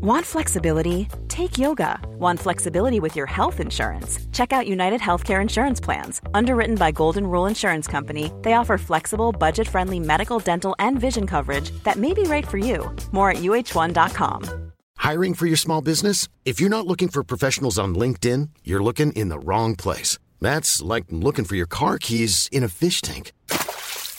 Want 0.00 0.24
flexibility? 0.24 1.08
Take 1.26 1.58
yoga. 1.58 1.98
Want 2.20 2.38
flexibility 2.38 3.00
with 3.00 3.16
your 3.16 3.26
health 3.26 3.58
insurance? 3.58 4.20
Check 4.32 4.52
out 4.52 4.68
United 4.68 5.00
Healthcare 5.00 5.42
Insurance 5.42 5.80
Plans. 5.80 6.20
Underwritten 6.34 6.76
by 6.76 6.92
Golden 6.92 7.26
Rule 7.26 7.46
Insurance 7.46 7.88
Company, 7.88 8.30
they 8.42 8.52
offer 8.52 8.78
flexible, 8.78 9.32
budget 9.32 9.66
friendly 9.66 9.98
medical, 9.98 10.38
dental, 10.38 10.76
and 10.78 11.00
vision 11.00 11.26
coverage 11.26 11.72
that 11.82 11.96
may 11.96 12.14
be 12.14 12.22
right 12.22 12.46
for 12.46 12.58
you. 12.58 12.94
More 13.10 13.32
at 13.32 13.38
uh1.com. 13.38 14.70
Hiring 14.98 15.34
for 15.34 15.46
your 15.46 15.56
small 15.56 15.80
business? 15.80 16.28
If 16.44 16.60
you're 16.60 16.70
not 16.70 16.86
looking 16.86 17.08
for 17.08 17.24
professionals 17.24 17.76
on 17.76 17.96
LinkedIn, 17.96 18.50
you're 18.62 18.82
looking 18.82 19.10
in 19.14 19.30
the 19.30 19.40
wrong 19.40 19.74
place. 19.74 20.16
That's 20.40 20.80
like 20.80 21.06
looking 21.10 21.44
for 21.44 21.56
your 21.56 21.66
car 21.66 21.98
keys 21.98 22.48
in 22.52 22.62
a 22.62 22.68
fish 22.68 23.00
tank. 23.00 23.32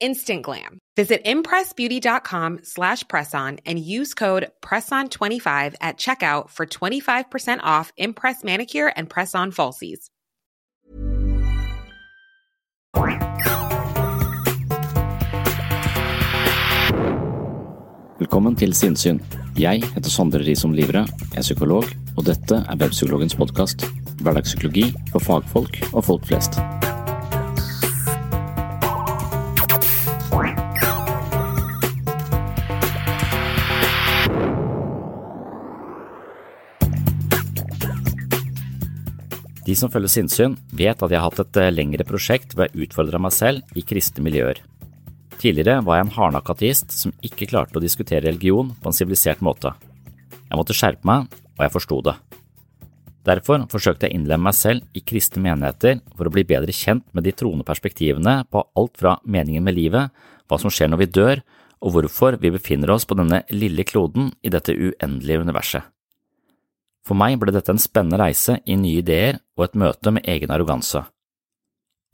Instant 0.00 0.42
glam. 0.42 0.78
Visit 0.96 1.24
impressbeauty.com 1.24 2.60
slash 2.62 3.04
presson 3.04 3.60
and 3.66 3.78
use 3.78 4.14
code 4.14 4.50
PRESSON25 4.62 5.74
at 5.80 5.98
checkout 5.98 6.50
for 6.50 6.66
25% 6.66 7.60
off 7.62 7.92
Impress 7.96 8.42
Manicure 8.42 8.92
and 8.96 9.08
Press-On 9.08 9.52
Falsies. 9.52 10.10
Velkommen 18.18 18.56
til 18.56 18.72
Sinnsyn. 18.72 19.20
Jeg 19.60 19.82
heter 19.94 20.10
Sondre 20.10 20.40
Risom 20.40 20.72
Livre, 20.72 21.04
er 21.36 21.44
psykolog, 21.44 21.84
og 22.16 22.24
dette 22.24 22.62
er 22.64 22.80
Webpsykologens 22.80 23.36
podkast. 23.36 23.84
Hverdagspsykologi 24.24 24.88
for 25.12 25.20
fagfolk 25.20 25.80
og 25.92 26.04
folk 26.04 26.24
flest. 26.24 26.56
De 39.66 39.74
som 39.74 39.90
følger 39.90 40.12
sinnssyn, 40.12 40.54
vet 40.70 41.00
at 41.02 41.10
jeg 41.10 41.18
har 41.18 41.26
hatt 41.26 41.42
et 41.42 41.58
eh, 41.58 41.72
lengre 41.74 42.06
prosjekt 42.06 42.54
hvor 42.54 42.68
jeg 42.68 42.86
utfordra 42.86 43.18
meg 43.18 43.34
selv 43.34 43.78
i 43.78 43.82
kristne 43.82 44.22
miljøer. 44.22 44.60
Tidligere 45.40 45.82
var 45.84 45.98
jeg 45.98 46.06
en 46.06 46.14
hardnakka 46.14 46.54
som 46.94 47.12
ikke 47.26 47.48
klarte 47.50 47.76
å 47.76 47.82
diskutere 47.82 48.24
religion 48.24 48.70
på 48.80 48.88
en 48.88 48.96
sivilisert 48.96 49.42
måte. 49.44 49.74
Jeg 50.46 50.56
måtte 50.56 50.76
skjerpe 50.76 51.04
meg, 51.04 51.26
og 51.58 51.64
jeg 51.64 51.74
forsto 51.74 51.98
det. 52.06 52.14
Derfor 53.26 53.66
forsøkte 53.72 54.06
jeg 54.06 54.14
å 54.14 54.20
innlemme 54.20 54.46
meg 54.46 54.54
selv 54.54 54.86
i 54.94 55.02
kristne 55.02 55.42
menigheter 55.42 55.98
for 56.14 56.28
å 56.28 56.32
bli 56.32 56.46
bedre 56.46 56.72
kjent 56.72 57.02
med 57.10 57.26
de 57.26 57.34
troende 57.34 57.66
perspektivene 57.66 58.44
på 58.46 58.62
alt 58.78 58.94
fra 59.02 59.16
meningen 59.26 59.66
med 59.66 59.74
livet, 59.74 60.14
hva 60.46 60.60
som 60.62 60.70
skjer 60.70 60.92
når 60.92 61.02
vi 61.02 61.10
dør, 61.18 61.42
og 61.82 61.96
hvorfor 61.96 62.38
vi 62.40 62.54
befinner 62.54 62.94
oss 62.94 63.04
på 63.04 63.18
denne 63.18 63.42
lille 63.50 63.84
kloden 63.84 64.30
i 64.46 64.52
dette 64.54 64.72
uendelige 64.72 65.42
universet. 65.42 65.95
For 67.06 67.14
meg 67.14 67.38
ble 67.38 67.54
dette 67.54 67.70
en 67.70 67.78
spennende 67.78 68.18
reise 68.18 68.58
i 68.66 68.74
nye 68.78 69.02
ideer 69.04 69.38
og 69.54 69.68
et 69.68 69.78
møte 69.78 70.10
med 70.10 70.26
egen 70.26 70.50
arroganse. 70.50 71.04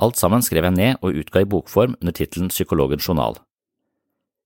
Alt 0.03 0.19
sammen 0.21 0.44
skrev 0.44 0.67
jeg 0.67 0.77
ned 0.77 1.00
og 1.00 1.17
utga 1.17 1.41
i 1.43 1.49
bokform 1.49 1.97
under 2.00 2.15
tittelen 2.17 2.50
Psykologens 2.53 3.06
journal. 3.09 3.39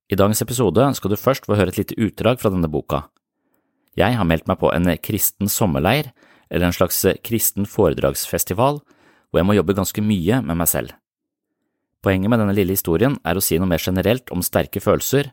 I 0.06 0.18
dagens 0.18 0.42
episode 0.44 0.84
skal 0.94 1.10
du 1.10 1.18
først 1.18 1.48
få 1.48 1.56
høre 1.58 1.72
et 1.72 1.80
lite 1.80 1.96
utdrag 1.98 2.38
fra 2.38 2.52
denne 2.54 2.70
boka. 2.70 3.08
Jeg 3.98 4.14
har 4.14 4.28
meldt 4.28 4.46
meg 4.46 4.60
på 4.60 4.70
en 4.70 4.92
kristen 5.02 5.50
sommerleir, 5.50 6.12
eller 6.52 6.68
en 6.68 6.76
slags 6.76 7.00
kristen 7.26 7.66
foredragsfestival, 7.66 8.78
hvor 8.78 9.40
jeg 9.40 9.48
må 9.48 9.56
jobbe 9.56 9.74
ganske 9.74 10.04
mye 10.04 10.42
med 10.44 10.60
meg 10.60 10.70
selv. 10.70 10.92
Poenget 12.04 12.30
med 12.30 12.38
denne 12.38 12.54
lille 12.54 12.76
historien 12.76 13.16
er 13.26 13.34
å 13.34 13.42
si 13.42 13.58
noe 13.58 13.66
mer 13.66 13.82
generelt 13.82 14.30
om 14.30 14.44
sterke 14.46 14.78
følelser, 14.84 15.32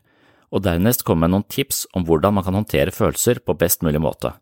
og 0.50 0.64
dernest 0.64 1.04
komme 1.06 1.28
med 1.28 1.36
noen 1.36 1.46
tips 1.46 1.84
om 1.94 2.06
hvordan 2.08 2.34
man 2.34 2.46
kan 2.46 2.58
håndtere 2.58 2.94
følelser 2.94 3.44
på 3.44 3.54
best 3.60 3.86
mulig 3.86 4.02
måte. 4.02 4.32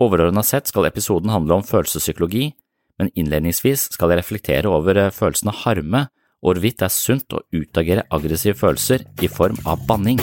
Overordnet 0.00 0.48
sett 0.48 0.70
skal 0.70 0.88
episoden 0.88 1.28
handle 1.28 1.58
om 1.58 1.66
følelsespsykologi, 1.66 2.46
men 3.00 3.10
innledningsvis 3.20 3.90
skal 3.92 4.12
jeg 4.12 4.22
reflektere 4.22 4.70
over 4.72 4.96
eh, 4.96 5.12
følelsen 5.12 5.50
av 5.52 5.60
harme 5.66 6.06
og 6.40 6.54
hvorvidt 6.54 6.78
det 6.80 6.86
er 6.86 6.94
sunt 6.94 7.36
å 7.36 7.42
utagere 7.52 8.06
aggressive 8.08 8.56
følelser 8.56 9.04
i 9.20 9.28
form 9.28 9.58
av 9.68 9.82
banning. 9.88 10.20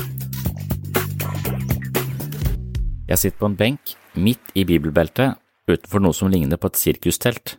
Jeg 3.08 3.22
sitter 3.22 3.38
på 3.38 3.52
en 3.52 3.60
benk 3.60 3.94
midt 4.18 4.50
i 4.58 4.66
bibelbeltet 4.66 5.38
utenfor 5.70 6.02
noe 6.02 6.18
som 6.18 6.32
ligner 6.34 6.58
på 6.58 6.72
et 6.72 6.82
sirkustelt. 6.82 7.56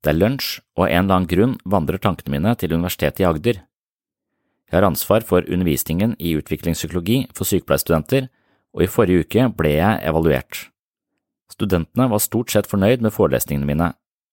Det 0.00 0.14
er 0.14 0.16
lunsj, 0.16 0.62
og 0.78 0.86
av 0.86 0.94
en 0.94 1.04
eller 1.04 1.18
annen 1.18 1.28
grunn 1.28 1.54
vandrer 1.68 2.00
tankene 2.00 2.38
mine 2.38 2.54
til 2.56 2.72
Universitetet 2.72 3.20
i 3.20 3.28
Agder. 3.28 3.60
Jeg 4.68 4.76
har 4.78 4.88
ansvar 4.88 5.26
for 5.28 5.44
undervisningen 5.44 6.16
i 6.16 6.34
utviklingspsykologi 6.40 7.26
for 7.36 7.48
sykepleierstudenter, 7.48 8.32
og 8.72 8.84
i 8.84 8.90
forrige 8.90 9.26
uke 9.26 9.48
ble 9.58 9.76
jeg 9.76 10.04
evaluert. 10.08 10.68
Studentene 11.52 12.08
var 12.12 12.20
stort 12.22 12.52
sett 12.52 12.68
fornøyd 12.68 13.02
med 13.04 13.14
forelesningene 13.14 13.68
mine, 13.68 13.88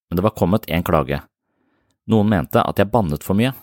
men 0.09 0.19
det 0.19 0.25
var 0.25 0.35
kommet 0.35 0.67
en 0.67 0.83
klage. 0.85 1.21
Noen 2.11 2.29
mente 2.29 2.61
at 2.61 2.79
jeg 2.79 2.91
bannet 2.91 3.23
for 3.25 3.37
mye. 3.37 3.53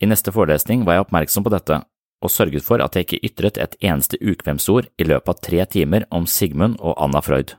I 0.00 0.08
neste 0.08 0.32
forelesning 0.32 0.84
var 0.86 0.96
jeg 0.96 1.06
oppmerksom 1.06 1.44
på 1.44 1.52
dette, 1.52 1.80
og 2.24 2.32
sørget 2.32 2.64
for 2.64 2.80
at 2.84 2.96
jeg 2.96 3.06
ikke 3.06 3.22
ytret 3.28 3.58
et 3.60 3.76
eneste 3.84 4.18
ukvemsord 4.20 4.88
i 5.00 5.06
løpet 5.08 5.32
av 5.32 5.42
tre 5.44 5.66
timer 5.72 6.06
om 6.14 6.28
Sigmund 6.28 6.78
og 6.80 6.96
Anna 7.00 7.20
Freud. 7.24 7.56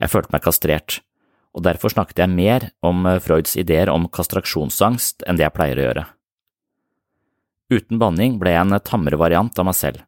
Jeg 0.00 0.12
følte 0.12 0.32
meg 0.32 0.44
kastrert, 0.44 1.00
og 1.56 1.64
derfor 1.64 1.92
snakket 1.92 2.20
jeg 2.20 2.32
mer 2.32 2.68
om 2.84 3.06
eh, 3.08 3.20
Freuds 3.22 3.56
ideer 3.56 3.88
om 3.92 4.08
kastraksjonsangst 4.12 5.24
enn 5.24 5.38
det 5.38 5.46
jeg 5.46 5.56
pleier 5.56 5.80
å 5.80 5.86
gjøre. 5.86 6.04
Uten 7.72 7.98
banning 7.98 8.36
ble 8.38 8.52
jeg 8.52 8.62
en 8.62 8.80
tammere 8.84 9.18
variant 9.18 9.56
av 9.58 9.66
meg 9.66 9.76
selv. 9.76 10.02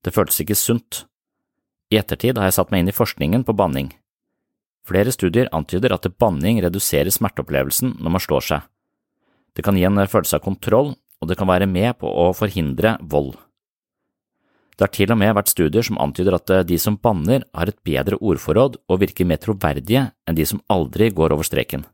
Det 0.00 0.14
føltes 0.14 0.40
ikke 0.40 0.56
sunt, 0.56 1.04
i 1.90 1.98
ettertid 1.98 2.38
har 2.38 2.48
jeg 2.48 2.56
satt 2.58 2.70
meg 2.70 2.84
inn 2.84 2.92
i 2.92 2.96
forskningen 2.96 3.44
på 3.46 3.56
banning. 3.58 3.90
Flere 4.86 5.12
studier 5.14 5.50
antyder 5.54 5.92
at 5.94 6.08
banning 6.18 6.62
reduserer 6.62 7.10
smerteopplevelsen 7.12 7.96
når 7.98 8.14
man 8.16 8.22
slår 8.22 8.46
seg. 8.46 8.66
Det 9.54 9.64
kan 9.66 9.76
gi 9.76 9.84
en 9.86 9.98
følelse 9.98 10.38
av 10.38 10.44
kontroll, 10.46 10.94
og 11.20 11.28
det 11.28 11.36
kan 11.36 11.50
være 11.50 11.68
med 11.68 11.98
på 12.00 12.08
å 12.08 12.30
forhindre 12.36 12.96
vold. 13.02 13.34
Det 14.78 14.86
har 14.86 14.92
til 14.94 15.12
og 15.12 15.18
med 15.20 15.34
vært 15.36 15.50
studier 15.52 15.84
som 15.84 15.98
antyder 16.00 16.38
at 16.38 16.52
de 16.64 16.78
som 16.80 16.96
banner, 16.96 17.42
har 17.52 17.68
et 17.68 17.82
bedre 17.84 18.16
ordforråd 18.16 18.78
og 18.88 19.00
virker 19.02 19.28
mer 19.28 19.42
troverdige 19.42 20.06
enn 20.24 20.38
de 20.38 20.46
som 20.48 20.62
aldri 20.72 21.10
går 21.12 21.34
over 21.34 21.44
streken. 21.44 21.84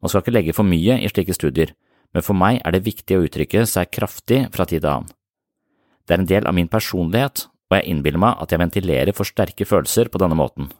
Man 0.00 0.08
skal 0.08 0.22
ikke 0.22 0.32
legge 0.32 0.54
for 0.56 0.64
mye 0.64 0.96
i 1.02 1.10
slike 1.10 1.36
studier, 1.36 1.74
men 2.14 2.24
for 2.24 2.38
meg 2.38 2.62
er 2.62 2.72
det 2.72 2.86
viktig 2.86 3.18
å 3.18 3.26
uttrykke 3.26 3.66
seg 3.68 3.92
kraftig 3.92 4.46
fra 4.54 4.64
tid 4.64 4.80
til 4.80 4.92
annen. 4.94 5.12
Det 6.06 6.14
er 6.14 6.22
en 6.22 6.30
del 6.30 6.48
av 6.48 6.54
min 6.56 6.70
personlighet, 6.70 7.48
og 7.66 7.78
jeg 7.78 7.90
innbiller 7.90 8.22
meg 8.22 8.42
at 8.42 8.52
jeg 8.52 8.62
ventilerer 8.62 9.16
for 9.16 9.28
sterke 9.28 9.66
følelser 9.66 10.10
på 10.12 10.20
denne 10.22 10.38
måten. 10.38 10.70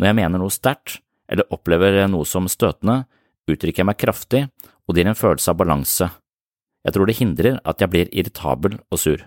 Når 0.00 0.10
jeg 0.10 0.18
mener 0.18 0.42
noe 0.42 0.52
sterkt, 0.52 1.00
eller 1.30 1.48
opplever 1.54 2.02
noe 2.10 2.26
som 2.28 2.48
støtende, 2.50 3.04
uttrykker 3.48 3.82
jeg 3.82 3.88
meg 3.88 4.00
kraftig, 4.00 4.42
og 4.84 4.94
det 4.94 5.04
gir 5.04 5.12
en 5.12 5.18
følelse 5.18 5.52
av 5.52 5.60
balanse. 5.60 6.10
Jeg 6.84 6.96
tror 6.96 7.08
det 7.08 7.16
hindrer 7.16 7.62
at 7.64 7.80
jeg 7.80 7.92
blir 7.92 8.10
irritabel 8.12 8.76
og 8.92 9.00
sur. 9.00 9.24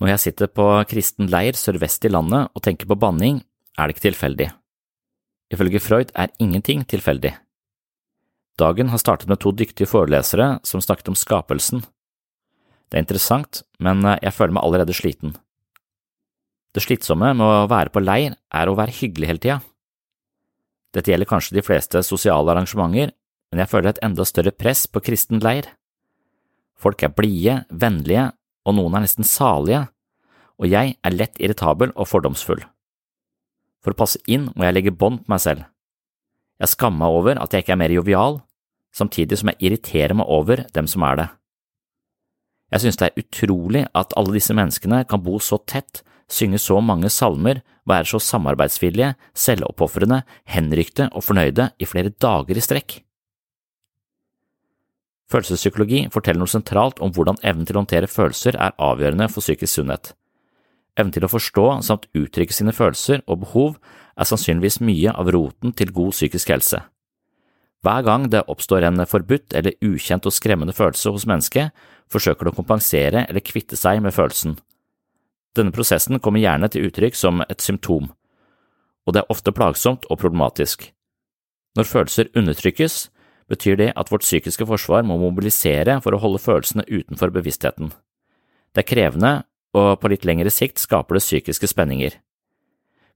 Når 0.00 0.14
jeg 0.14 0.22
sitter 0.24 0.48
på 0.48 0.64
kristen 0.88 1.28
leir 1.28 1.58
sørvest 1.60 2.06
i 2.08 2.12
landet 2.12 2.48
og 2.56 2.64
tenker 2.64 2.88
på 2.88 2.96
banning, 2.96 3.42
er 3.76 3.88
det 3.88 3.96
ikke 3.96 4.08
tilfeldig. 4.08 4.48
Ifølge 5.52 5.82
Freud 5.82 6.12
er 6.16 6.32
ingenting 6.40 6.86
tilfeldig. 6.88 7.34
Dagen 8.60 8.88
har 8.92 9.00
startet 9.02 9.28
med 9.28 9.40
to 9.42 9.52
dyktige 9.52 9.88
forelesere 9.88 10.60
som 10.64 10.80
snakket 10.80 11.12
om 11.12 11.18
skapelsen, 11.18 11.84
det 12.90 12.98
er 12.98 13.04
interessant, 13.04 13.62
men 13.78 14.02
eh, 14.04 14.18
jeg 14.26 14.34
føler 14.34 14.56
meg 14.56 14.66
allerede 14.66 14.96
sliten. 14.96 15.36
Det 16.74 16.82
slitsomme 16.84 17.32
med 17.34 17.46
å 17.46 17.68
være 17.70 17.90
på 17.94 18.02
leir 18.02 18.36
er 18.54 18.70
å 18.70 18.76
være 18.78 18.94
hyggelig 18.94 19.30
hele 19.30 19.42
tida. 19.42 19.58
Dette 20.94 21.12
gjelder 21.12 21.30
kanskje 21.30 21.56
de 21.56 21.64
fleste 21.66 22.02
sosiale 22.06 22.50
arrangementer, 22.50 23.14
men 23.50 23.62
jeg 23.62 23.70
føler 23.70 23.92
et 23.92 24.02
enda 24.06 24.26
større 24.26 24.54
press 24.54 24.84
på 24.90 25.02
kristen 25.06 25.42
leir. 25.42 25.66
Folk 26.78 27.02
er 27.02 27.14
blide, 27.14 27.64
vennlige, 27.70 28.30
og 28.66 28.76
noen 28.78 28.98
er 28.98 29.06
nesten 29.06 29.26
salige, 29.26 29.86
og 30.60 30.70
jeg 30.70 30.94
er 30.98 31.16
lett 31.16 31.38
irritabel 31.40 31.94
og 31.94 32.08
fordomsfull. 32.10 32.62
For 33.80 33.94
å 33.94 33.98
passe 33.98 34.20
inn 34.28 34.50
må 34.54 34.66
jeg 34.66 34.76
legge 34.76 34.94
bånd 34.94 35.24
på 35.24 35.32
meg 35.32 35.42
selv. 35.42 35.66
Jeg 36.60 36.74
skammer 36.74 37.06
meg 37.06 37.18
over 37.18 37.40
at 37.40 37.54
jeg 37.54 37.64
ikke 37.64 37.74
er 37.76 37.82
mer 37.82 37.94
jovial, 37.94 38.40
samtidig 38.92 39.38
som 39.40 39.50
jeg 39.52 39.62
irriterer 39.70 40.18
meg 40.18 40.28
over 40.28 40.66
dem 40.74 40.90
som 40.90 41.06
er 41.06 41.22
det. 41.22 41.28
Jeg 42.70 42.84
synes 42.84 42.98
det 43.00 43.08
er 43.08 43.20
utrolig 43.22 43.84
at 43.98 44.14
alle 44.16 44.36
disse 44.36 44.54
menneskene 44.54 45.02
kan 45.10 45.22
bo 45.24 45.40
så 45.42 45.58
tett, 45.66 46.04
synge 46.30 46.60
så 46.62 46.78
mange 46.80 47.10
salmer, 47.10 47.62
være 47.88 48.06
så 48.06 48.20
samarbeidsvillige, 48.22 49.14
selvoppofrende, 49.34 50.22
henrykte 50.46 51.08
og 51.10 51.24
fornøyde 51.26 51.70
i 51.78 51.88
flere 51.88 52.14
dager 52.14 52.56
i 52.56 52.62
strekk. 52.62 53.00
Følelsespsykologi 55.30 56.06
forteller 56.10 56.42
noe 56.42 56.50
sentralt 56.50 56.98
om 57.02 57.12
hvordan 57.14 57.38
evnen 57.46 57.66
til 57.66 57.76
å 57.78 57.84
håndtere 57.84 58.10
følelser 58.10 58.58
er 58.58 58.74
avgjørende 58.82 59.28
for 59.30 59.44
psykisk 59.44 59.78
sunnhet. 59.78 60.14
Evnen 60.98 61.14
til 61.14 61.26
å 61.26 61.30
forstå 61.30 61.66
samt 61.86 62.08
uttrykke 62.18 62.54
sine 62.54 62.74
følelser 62.74 63.22
og 63.26 63.44
behov 63.44 63.76
er 64.18 64.26
sannsynligvis 64.26 64.80
mye 64.82 65.14
av 65.14 65.30
roten 65.34 65.74
til 65.76 65.94
god 65.94 66.16
psykisk 66.16 66.50
helse. 66.50 66.82
Hver 67.80 68.04
gang 68.04 68.26
det 68.28 68.44
oppstår 68.52 68.84
en 68.84 69.00
forbudt 69.08 69.54
eller 69.56 69.78
ukjent 69.80 70.26
og 70.28 70.34
skremmende 70.36 70.74
følelse 70.76 71.12
hos 71.14 71.24
mennesket, 71.28 71.70
forsøker 72.12 72.46
det 72.46 72.52
å 72.52 72.58
kompensere 72.58 73.24
eller 73.24 73.44
kvitte 73.44 73.78
seg 73.78 74.02
med 74.04 74.12
følelsen. 74.12 74.58
Denne 75.56 75.72
prosessen 75.74 76.20
kommer 76.20 76.42
gjerne 76.42 76.68
til 76.70 76.90
uttrykk 76.90 77.16
som 77.16 77.40
et 77.48 77.64
symptom, 77.64 78.10
og 79.06 79.14
det 79.14 79.22
er 79.22 79.32
ofte 79.32 79.54
plagsomt 79.54 80.04
og 80.10 80.20
problematisk. 80.20 80.90
Når 81.78 81.88
følelser 81.88 82.30
undertrykkes, 82.36 83.08
betyr 83.50 83.78
det 83.80 83.90
at 83.98 84.10
vårt 84.12 84.26
psykiske 84.26 84.66
forsvar 84.66 85.06
må 85.06 85.16
mobilisere 85.18 85.96
for 86.04 86.14
å 86.14 86.20
holde 86.22 86.42
følelsene 86.42 86.86
utenfor 86.86 87.32
bevisstheten. 87.34 87.94
Det 88.74 88.84
er 88.84 88.90
krevende, 88.90 89.32
og 89.74 90.00
på 90.02 90.10
litt 90.10 90.26
lengre 90.26 90.50
sikt 90.54 90.82
skaper 90.82 91.16
det 91.16 91.24
psykiske 91.24 91.70
spenninger. 91.70 92.18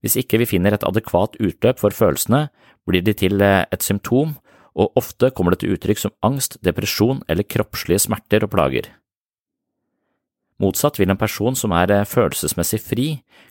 Hvis 0.03 0.17
ikke 0.21 0.41
vi 0.43 0.49
finner 0.49 0.75
et 0.75 0.87
adekvat 0.87 1.39
utløp 1.43 1.81
for 1.81 1.95
følelsene, 1.95 2.49
blir 2.87 3.03
de 3.03 3.15
til 3.17 3.43
et 3.43 3.83
symptom 3.83 4.35
og 4.75 4.99
ofte 4.99 5.31
kommer 5.31 5.55
det 5.55 5.63
til 5.63 5.75
uttrykk 5.77 6.03
som 6.03 6.15
angst, 6.27 6.59
depresjon 6.67 7.23
eller 7.31 7.47
kroppslige 7.47 8.03
smerter 8.07 8.47
og 8.47 8.53
plager. 8.55 8.91
Motsatt 10.63 11.01
vil 11.01 11.11
en 11.11 11.19
person 11.19 11.57
som 11.59 11.73
er 11.75 11.91
eh, 11.91 12.07
følelsesmessig 12.07 12.79
fri, 12.83 13.07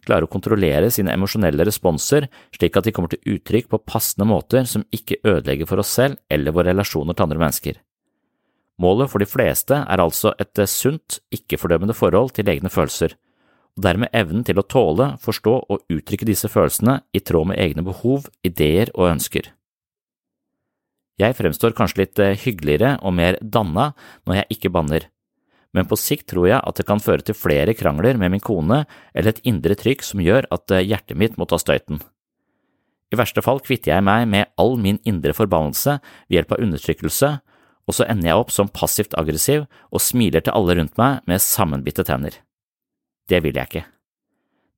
klare 0.08 0.24
å 0.24 0.32
kontrollere 0.32 0.92
sine 0.92 1.12
emosjonelle 1.16 1.66
responser 1.68 2.30
slik 2.56 2.78
at 2.80 2.88
de 2.88 2.94
kommer 2.96 3.12
til 3.12 3.36
uttrykk 3.36 3.68
på 3.72 3.82
passende 3.84 4.28
måter 4.30 4.64
som 4.70 4.86
ikke 4.96 5.20
ødelegger 5.20 5.68
for 5.68 5.84
oss 5.84 5.92
selv 5.92 6.22
eller 6.32 6.56
våre 6.56 6.72
relasjoner 6.72 7.18
til 7.18 7.28
andre 7.28 7.42
mennesker. 7.44 7.82
Målet 8.84 9.12
for 9.12 9.22
de 9.22 9.28
fleste 9.30 9.78
er 9.84 10.02
altså 10.02 10.32
et 10.40 10.60
eh, 10.64 10.70
sunt, 10.70 11.20
ikke-fordømmende 11.36 11.96
forhold 11.98 12.32
til 12.38 12.48
egne 12.50 12.72
følelser, 12.72 13.18
og 13.76 13.84
dermed 13.84 14.14
evnen 14.16 14.46
til 14.48 14.62
å 14.62 14.66
tåle, 14.70 15.14
forstå 15.22 15.58
og 15.68 15.84
uttrykke 15.92 16.30
disse 16.30 16.50
følelsene 16.50 17.02
i 17.12 17.20
tråd 17.20 17.52
med 17.52 17.60
egne 17.60 17.84
behov, 17.86 18.30
ideer 18.48 18.94
og 18.96 19.12
ønsker. 19.12 19.52
Jeg 21.22 21.38
fremstår 21.38 21.76
kanskje 21.78 22.04
litt 22.04 22.22
eh, 22.22 22.38
hyggeligere 22.40 22.96
og 23.06 23.14
mer 23.18 23.38
danna 23.42 23.92
når 24.26 24.40
jeg 24.40 24.58
ikke 24.58 24.72
banner, 24.74 25.06
men 25.74 25.90
på 25.90 25.98
sikt 25.98 26.28
tror 26.32 26.48
jeg 26.50 26.62
at 26.62 26.80
det 26.80 26.86
kan 26.90 27.02
føre 27.02 27.26
til 27.26 27.38
flere 27.38 27.76
krangler 27.78 28.18
med 28.22 28.34
min 28.34 28.44
kone 28.44 28.84
eller 29.14 29.34
et 29.34 29.44
indre 29.50 29.78
trykk 29.78 30.06
som 30.06 30.22
gjør 30.24 30.48
at 30.54 30.74
eh, 30.74 30.86
hjertet 30.86 31.20
mitt 31.20 31.38
må 31.38 31.50
ta 31.50 31.60
støyten. 31.62 32.02
I 33.14 33.18
verste 33.20 33.44
fall 33.46 33.62
kvitter 33.62 33.94
jeg 33.94 34.06
meg 34.06 34.26
med 34.30 34.50
all 34.58 34.74
min 34.82 34.98
indre 35.06 35.36
forbannelse 35.38 36.00
ved 36.02 36.38
hjelp 36.38 36.56
av 36.56 36.64
undertrykkelse, 36.66 37.30
og 37.84 37.94
så 37.98 38.08
ender 38.10 38.32
jeg 38.32 38.42
opp 38.42 38.54
som 38.56 38.72
passivt 38.74 39.14
aggressiv 39.20 39.68
og 39.92 40.02
smiler 40.02 40.42
til 40.42 40.56
alle 40.56 40.78
rundt 40.80 40.98
meg 40.98 41.26
med 41.30 41.44
sammenbitte 41.44 42.06
tenner. 42.08 42.40
Det 43.30 43.44
vil 43.44 43.58
jeg 43.58 43.70
ikke. 43.70 43.86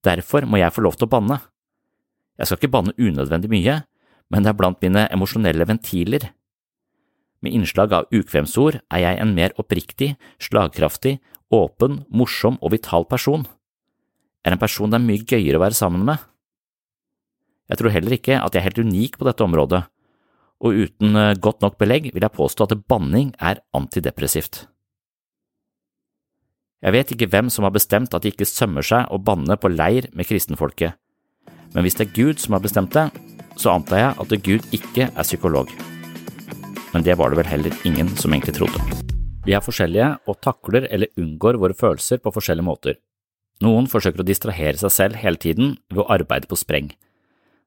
Derfor 0.04 0.48
må 0.50 0.60
jeg 0.60 0.74
få 0.74 0.84
lov 0.84 0.98
til 0.98 1.08
å 1.08 1.14
banne. 1.16 1.40
Jeg 2.36 2.50
skal 2.50 2.60
ikke 2.60 2.74
banne 2.76 2.96
unødvendig 3.00 3.52
mye, 3.52 3.78
men 4.32 4.46
det 4.46 4.52
er 4.52 4.58
blant 4.60 4.82
mine 4.84 5.06
emosjonelle 5.14 5.68
ventiler. 5.70 6.30
Med 7.46 7.54
innslag 7.54 7.94
av 7.94 8.08
ukvemsord 8.16 8.80
er 8.90 9.04
jeg 9.04 9.22
en 9.22 9.34
mer 9.38 9.54
oppriktig, 9.62 10.16
slagkraftig, 10.42 11.20
åpen, 11.54 12.04
morsom 12.10 12.58
og 12.62 12.74
vital 12.74 13.06
person. 13.10 13.46
Jeg 14.42 14.52
er 14.52 14.58
en 14.58 14.62
person 14.62 14.92
det 14.92 15.00
er 15.00 15.06
mye 15.06 15.26
gøyere 15.26 15.60
å 15.60 15.66
være 15.66 15.78
sammen 15.78 16.06
med. 16.08 16.22
Jeg 17.70 17.82
tror 17.82 17.94
heller 17.94 18.14
ikke 18.18 18.40
at 18.40 18.54
jeg 18.54 18.62
er 18.62 18.68
helt 18.68 18.82
unik 18.86 19.18
på 19.18 19.28
dette 19.28 19.46
området, 19.46 19.82
og 20.62 20.78
uten 20.86 21.18
eh, 21.18 21.36
godt 21.42 21.66
nok 21.66 21.80
belegg 21.82 22.12
vil 22.14 22.24
jeg 22.24 22.36
påstå 22.36 22.68
at 22.68 22.84
banning 22.90 23.34
er 23.42 23.62
antidepressivt. 23.76 24.66
Jeg 26.86 26.94
vet 26.94 27.14
ikke 27.16 27.30
hvem 27.34 27.50
som 27.50 27.66
har 27.66 27.74
bestemt 27.74 28.14
at 28.14 28.22
det 28.22 28.36
ikke 28.36 28.46
sømmer 28.46 28.86
seg 28.86 29.10
å 29.10 29.18
banne 29.18 29.58
på 29.58 29.72
leir 29.74 30.12
med 30.14 30.30
kristenfolket, 30.30 30.94
men 31.74 31.84
hvis 31.86 31.98
det 31.98 32.08
er 32.08 32.16
Gud 32.16 32.42
som 32.42 32.54
har 32.56 32.62
bestemt 32.64 32.94
det, 32.94 33.10
så 33.56 33.74
antar 33.74 34.02
jeg 34.02 34.16
at 34.22 34.36
Gud 34.46 34.68
ikke 34.76 35.10
er 35.10 35.26
psykolog. 35.28 35.72
Men 36.94 37.04
det 37.04 37.18
var 37.20 37.32
det 37.32 37.40
vel 37.42 37.52
heller 37.52 37.82
ingen 37.88 38.12
som 38.20 38.34
egentlig 38.34 38.56
trodde. 38.56 38.80
Vi 39.46 39.54
er 39.54 39.64
forskjellige 39.64 40.12
og 40.26 40.40
takler 40.42 40.88
eller 40.90 41.12
unngår 41.22 41.60
våre 41.62 41.78
følelser 41.78 42.22
på 42.24 42.34
forskjellige 42.34 42.66
måter. 42.66 42.96
Noen 43.64 43.88
forsøker 43.88 44.24
å 44.24 44.28
distrahere 44.28 44.80
seg 44.80 44.92
selv 44.92 45.20
hele 45.22 45.40
tiden 45.40 45.76
ved 45.92 46.04
å 46.04 46.10
arbeide 46.12 46.50
på 46.52 46.58
spreng. 46.60 46.90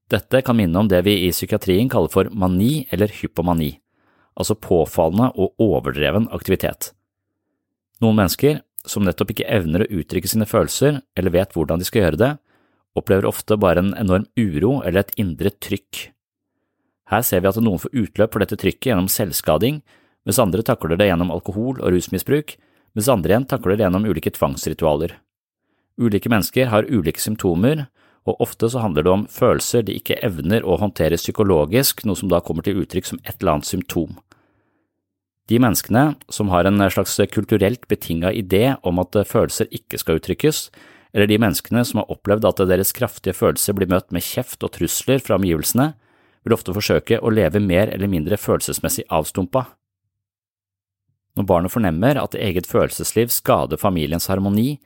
Dette 0.09 0.41
kan 0.45 0.57
minne 0.57 0.81
om 0.81 0.89
det 0.89 1.03
vi 1.05 1.15
i 1.27 1.33
psykiatrien 1.33 1.89
kaller 1.93 2.13
for 2.13 2.31
mani 2.33 2.87
eller 2.93 3.13
hypomani, 3.13 3.75
altså 4.37 4.57
påfallende 4.57 5.31
og 5.37 5.61
overdreven 5.61 6.29
aktivitet. 6.33 6.93
Noen 8.01 8.17
mennesker, 8.17 8.63
som 8.89 9.05
nettopp 9.05 9.35
ikke 9.35 9.49
evner 9.53 9.85
å 9.85 9.91
uttrykke 10.01 10.31
sine 10.31 10.49
følelser 10.49 11.03
eller 11.19 11.35
vet 11.35 11.53
hvordan 11.53 11.81
de 11.81 11.89
skal 11.89 12.07
gjøre 12.07 12.21
det, 12.21 12.33
opplever 12.99 13.29
ofte 13.29 13.57
bare 13.61 13.83
en 13.83 13.95
enorm 13.99 14.27
uro 14.39 14.79
eller 14.83 15.05
et 15.05 15.15
indre 15.21 15.53
trykk. 15.55 16.09
Her 17.09 17.25
ser 17.25 17.41
vi 17.41 17.49
at 17.49 17.61
noen 17.63 17.81
får 17.81 17.95
utløp 17.97 18.35
for 18.35 18.45
dette 18.45 18.59
trykket 18.61 18.91
gjennom 18.91 19.09
selvskading, 19.13 19.81
mens 20.29 20.41
andre 20.43 20.65
takler 20.67 20.99
det 21.01 21.09
gjennom 21.09 21.33
alkohol 21.33 21.79
og 21.81 21.95
rusmisbruk, 21.95 22.59
mens 22.97 23.09
andre 23.09 23.33
igjen 23.33 23.49
takler 23.49 23.79
det 23.79 23.87
gjennom 23.87 24.09
ulike 24.09 24.33
tvangsritualer. 24.37 25.15
Ulike 25.99 26.31
mennesker 26.31 26.69
har 26.71 26.89
ulike 26.91 27.23
symptomer, 27.23 27.87
og 28.29 28.43
ofte 28.45 28.69
så 28.69 28.83
handler 28.85 29.07
det 29.07 29.13
om 29.13 29.27
følelser 29.33 29.87
de 29.87 29.97
ikke 29.97 30.19
evner 30.27 30.67
å 30.67 30.77
håndtere 30.83 31.17
psykologisk, 31.17 32.05
noe 32.05 32.19
som 32.19 32.29
da 32.29 32.43
kommer 32.45 32.67
til 32.67 32.83
uttrykk 32.83 33.09
som 33.09 33.23
et 33.25 33.39
eller 33.39 33.57
annet 33.57 33.71
symptom. 33.71 34.19
De 35.49 35.57
menneskene 35.57 36.19
som 36.29 36.51
har 36.53 36.69
en 36.69 36.83
slags 36.93 37.17
kulturelt 37.33 37.89
betinga 37.89 38.35
idé 38.37 38.77
om 38.85 39.01
at 39.01 39.17
følelser 39.31 39.71
ikke 39.73 40.01
skal 40.01 40.21
uttrykkes, 40.21 40.67
eller 41.15 41.31
de 41.31 41.39
menneskene 41.41 41.85
som 41.87 42.03
har 42.03 42.13
opplevd 42.13 42.47
at 42.49 42.63
deres 42.69 42.93
kraftige 42.97 43.37
følelser 43.37 43.77
blir 43.77 43.91
møtt 43.91 44.13
med 44.15 44.25
kjeft 44.25 44.65
og 44.65 44.75
trusler 44.77 45.23
fra 45.25 45.39
omgivelsene, 45.39 45.93
vil 46.45 46.55
ofte 46.57 46.75
forsøke 46.75 47.21
å 47.21 47.33
leve 47.33 47.61
mer 47.61 47.91
eller 47.95 48.11
mindre 48.11 48.39
følelsesmessig 48.41 49.07
avstumpa. 49.13 49.67
Når 51.39 51.47
barnet 51.47 51.73
fornemmer 51.73 52.19
at 52.19 52.35
eget 52.35 52.67
følelsesliv 52.67 53.31
skader 53.31 53.81
familiens 53.81 54.29
harmoni, 54.31 54.79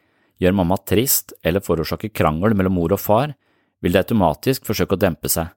gjør 0.42 0.56
mamma 0.58 0.76
trist 0.88 1.32
eller 1.44 1.64
forårsaker 1.64 2.12
krangel 2.12 2.56
mellom 2.58 2.76
mor 2.76 2.94
og 2.94 3.00
far, 3.00 3.34
vil 3.82 3.94
det 3.94 4.04
automatisk 4.04 4.66
forsøke 4.68 4.96
å 4.96 5.00
dempe 5.00 5.30
seg. 5.32 5.50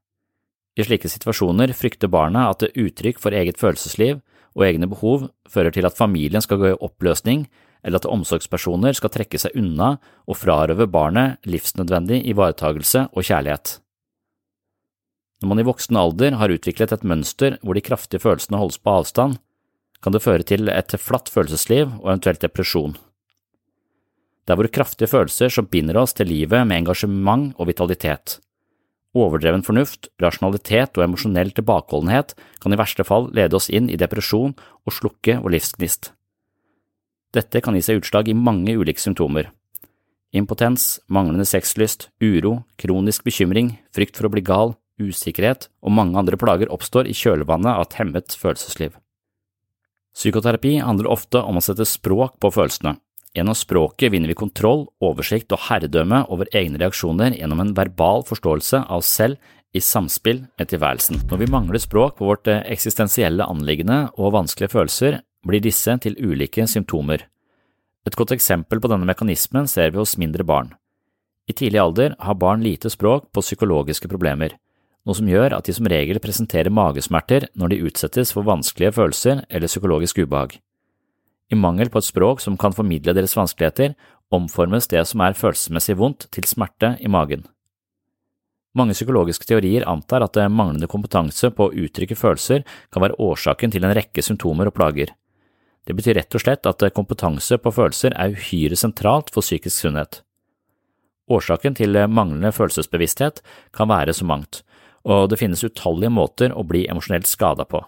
I 0.75 0.83
slike 0.83 1.09
situasjoner 1.09 1.71
frykter 1.77 2.11
barna 2.11 2.49
at 2.51 2.63
det 2.63 2.73
uttrykk 2.79 3.21
for 3.21 3.35
eget 3.35 3.59
følelsesliv 3.59 4.19
og 4.55 4.65
egne 4.67 4.89
behov 4.91 5.29
fører 5.51 5.71
til 5.75 5.87
at 5.87 5.97
familien 5.97 6.43
skal 6.43 6.59
gå 6.59 6.73
i 6.73 6.79
oppløsning, 6.83 7.45
eller 7.85 8.01
at 8.01 8.09
omsorgspersoner 8.09 8.97
skal 8.97 9.13
trekke 9.13 9.39
seg 9.39 9.55
unna 9.59 9.95
og 10.25 10.39
frarøve 10.41 10.87
barnet 10.89 11.37
livsnødvendig 11.45 12.23
ivaretagelse 12.31 13.05
og 13.13 13.27
kjærlighet. 13.27 13.77
Når 15.43 15.51
man 15.51 15.61
i 15.61 15.67
voksen 15.67 15.99
alder 15.99 16.37
har 16.39 16.53
utviklet 16.53 16.95
et 16.95 17.05
mønster 17.05 17.59
hvor 17.61 17.77
de 17.77 17.83
kraftige 17.85 18.23
følelsene 18.23 18.57
holdes 18.57 18.79
på 18.81 18.95
avstand, 18.97 19.37
kan 20.01 20.15
det 20.15 20.23
føre 20.25 20.45
til 20.47 20.69
et 20.71 20.95
flatt 21.01 21.29
følelsesliv 21.33 21.91
og 22.01 22.09
eventuelt 22.09 22.41
depresjon. 22.41 22.95
Det 24.45 24.53
er 24.53 24.59
våre 24.59 24.73
kraftige 24.73 25.09
følelser 25.09 25.53
som 25.53 25.69
binder 25.69 25.97
oss 25.97 26.13
til 26.17 26.29
livet 26.29 26.65
med 26.65 26.83
engasjement 26.83 27.53
og 27.57 27.69
vitalitet. 27.69 28.39
Overdreven 29.15 29.63
fornuft, 29.63 30.09
rasjonalitet 30.21 30.97
og 30.99 31.05
emosjonell 31.05 31.53
tilbakeholdenhet 31.55 32.35
kan 32.61 32.73
i 32.75 32.79
verste 32.79 33.05
fall 33.07 33.29
lede 33.33 33.57
oss 33.57 33.71
inn 33.71 33.87
i 33.89 33.97
depresjon 33.97 34.53
og 34.57 34.93
slukke 34.93 35.39
vår 35.41 35.55
livsgnist. 35.55 36.11
Dette 37.35 37.61
kan 37.61 37.75
gi 37.75 37.83
seg 37.83 38.01
utslag 38.01 38.29
i 38.31 38.37
mange 38.37 38.73
ulike 38.79 39.01
symptomer. 39.01 39.51
Impotens, 40.35 40.99
manglende 41.11 41.45
sexlyst, 41.47 42.09
uro, 42.23 42.61
kronisk 42.79 43.23
bekymring, 43.27 43.75
frykt 43.95 44.17
for 44.17 44.27
å 44.27 44.33
bli 44.33 44.43
gal, 44.45 44.75
usikkerhet 44.99 45.69
og 45.83 45.95
mange 45.95 46.19
andre 46.19 46.39
plager 46.39 46.71
oppstår 46.71 47.07
i 47.11 47.15
kjølvannet 47.15 47.73
av 47.73 47.85
et 47.85 47.97
hemmet 47.99 48.35
følelsesliv. 48.39 48.95
Psykoterapi 50.15 50.77
handler 50.79 51.11
ofte 51.11 51.41
om 51.43 51.59
å 51.59 51.63
sette 51.63 51.87
språk 51.87 52.39
på 52.39 52.53
følelsene, 52.55 52.95
Gjennom 53.35 53.55
språket 53.55 54.13
vinner 54.13 54.31
vi 54.31 54.37
kontroll, 54.39 54.85
oversikt 55.03 55.51
og 55.51 55.65
herredømme 55.67 56.21
over 56.31 56.47
egne 56.55 56.79
reaksjoner 56.79 57.35
gjennom 57.35 57.59
en 57.59 57.73
verbal 57.75 58.23
forståelse 58.23 58.85
av 58.85 59.03
oss 59.03 59.11
selv 59.11 59.51
i 59.75 59.81
samspill 59.83 60.45
med 60.55 60.69
tilværelsen. 60.71 61.19
Når 61.27 61.41
vi 61.41 61.49
mangler 61.51 61.83
språk 61.83 62.15
på 62.15 62.29
vårt 62.29 62.47
eh, 62.47 62.63
eksistensielle 62.71 63.43
anliggende 63.43 64.05
og 64.15 64.31
vanskelige 64.37 64.71
følelser, 64.71 65.19
blir 65.45 65.63
disse 65.63 65.93
til 66.01 66.17
ulike 66.19 66.65
symptomer. 66.67 67.27
Et 68.05 68.17
godt 68.17 68.35
eksempel 68.35 68.81
på 68.81 68.91
denne 68.91 69.07
mekanismen 69.07 69.69
ser 69.69 69.93
vi 69.93 70.01
hos 70.01 70.17
mindre 70.21 70.45
barn. 70.45 70.73
I 71.49 71.53
tidlig 71.53 71.81
alder 71.81 72.15
har 72.19 72.37
barn 72.41 72.63
lite 72.65 72.89
språk 72.89 73.29
på 73.33 73.43
psykologiske 73.45 74.09
problemer, 74.09 74.57
noe 75.05 75.17
som 75.17 75.29
gjør 75.29 75.53
at 75.57 75.67
de 75.67 75.73
som 75.77 75.87
regel 75.89 76.17
presenterer 76.21 76.73
magesmerter 76.73 77.47
når 77.53 77.73
de 77.73 77.81
utsettes 77.89 78.33
for 78.33 78.47
vanskelige 78.47 78.95
følelser 78.97 79.43
eller 79.49 79.69
psykologisk 79.69 80.23
ubehag. 80.23 80.57
I 81.53 81.57
mangel 81.57 81.91
på 81.93 82.01
et 82.01 82.07
språk 82.07 82.41
som 82.41 82.57
kan 82.57 82.73
formidle 82.73 83.13
deres 83.13 83.35
vanskeligheter, 83.37 83.93
omformes 84.33 84.89
det 84.89 85.03
som 85.05 85.21
er 85.21 85.37
følelsesmessig 85.37 85.97
vondt, 85.99 86.25
til 86.33 86.47
smerte 86.49 86.95
i 86.97 87.11
magen. 87.11 87.45
Mange 88.75 88.95
psykologiske 88.97 89.45
teorier 89.47 89.85
antar 89.87 90.25
at 90.25 90.39
manglende 90.51 90.89
kompetanse 90.91 91.51
på 91.53 91.69
å 91.69 91.75
uttrykke 91.85 92.17
følelser 92.17 92.65
kan 92.91 93.05
være 93.05 93.15
årsaken 93.21 93.71
til 93.71 93.85
en 93.85 93.93
rekke 93.95 94.25
symptomer 94.25 94.67
og 94.67 94.75
plager. 94.75 95.13
Det 95.85 95.93
betyr 95.93 96.17
rett 96.17 96.35
og 96.35 96.41
slett 96.41 96.65
at 96.65 96.85
kompetanse 96.95 97.59
på 97.61 97.73
følelser 97.73 98.15
er 98.17 98.33
uhyre 98.33 98.77
sentralt 98.79 99.29
for 99.33 99.45
psykisk 99.45 99.85
sunnhet. 99.85 100.21
Årsaken 101.29 101.77
til 101.77 101.97
manglende 102.09 102.53
følelsesbevissthet 102.53 103.41
kan 103.73 103.89
være 103.89 104.13
så 104.13 104.25
mangt, 104.25 104.61
og 105.05 105.29
det 105.29 105.39
finnes 105.41 105.63
utallige 105.65 106.13
måter 106.13 106.53
å 106.53 106.65
bli 106.65 106.85
emosjonelt 106.89 107.29
skada 107.29 107.65
på. 107.69 107.81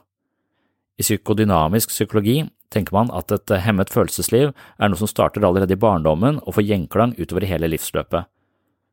I 0.98 1.06
psykodynamisk 1.06 1.94
psykologi 1.94 2.39
tenker 2.74 2.96
man 2.98 3.12
at 3.13 3.32
et 3.32 3.54
hemmet 3.63 3.92
følelsesliv 3.94 4.50
er 4.51 4.89
noe 4.89 5.00
som 5.00 5.10
starter 5.10 5.46
allerede 5.46 5.77
i 5.77 5.82
barndommen 5.82 6.42
og 6.44 6.58
får 6.58 6.66
gjenklang 6.68 7.13
utover 7.18 7.46
i 7.46 7.51
hele 7.51 7.70
livsløpet. 7.70 8.25